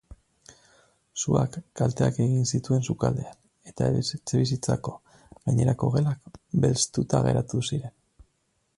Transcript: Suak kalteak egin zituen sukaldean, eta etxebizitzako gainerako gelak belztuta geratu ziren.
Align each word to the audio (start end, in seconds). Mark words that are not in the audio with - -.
Suak 1.23 1.57
kalteak 1.81 2.17
egin 2.25 2.47
zituen 2.57 2.87
sukaldean, 2.93 3.37
eta 3.73 3.91
etxebizitzako 4.01 4.97
gainerako 5.37 5.95
gelak 5.99 6.43
belztuta 6.67 7.25
geratu 7.29 7.67
ziren. 7.71 7.99